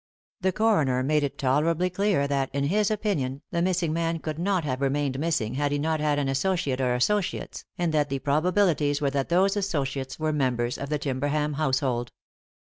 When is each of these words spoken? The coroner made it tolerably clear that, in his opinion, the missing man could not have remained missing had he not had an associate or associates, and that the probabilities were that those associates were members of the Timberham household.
The 0.39 0.51
coroner 0.51 1.03
made 1.03 1.21
it 1.23 1.37
tolerably 1.37 1.91
clear 1.91 2.27
that, 2.27 2.49
in 2.55 2.63
his 2.63 2.89
opinion, 2.89 3.43
the 3.51 3.61
missing 3.61 3.93
man 3.93 4.17
could 4.17 4.39
not 4.39 4.63
have 4.63 4.81
remained 4.81 5.19
missing 5.19 5.53
had 5.53 5.71
he 5.71 5.77
not 5.77 5.99
had 5.99 6.17
an 6.17 6.27
associate 6.27 6.81
or 6.81 6.95
associates, 6.95 7.65
and 7.77 7.93
that 7.93 8.09
the 8.09 8.17
probabilities 8.17 8.99
were 8.99 9.11
that 9.11 9.29
those 9.29 9.55
associates 9.55 10.17
were 10.17 10.33
members 10.33 10.79
of 10.79 10.89
the 10.89 10.97
Timberham 10.97 11.53
household. 11.57 12.11